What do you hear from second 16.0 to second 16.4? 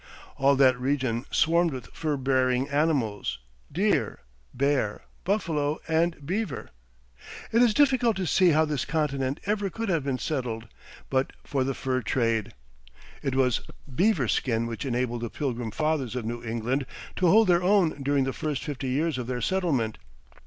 of